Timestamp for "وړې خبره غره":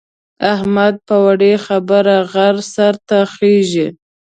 1.25-2.63